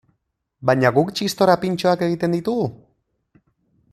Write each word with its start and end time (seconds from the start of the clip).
Baina 0.69 0.89
guk 0.95 1.11
txistorra 1.19 1.57
pintxoak 1.65 2.03
egiten 2.07 2.35
ditugu? 2.37 2.67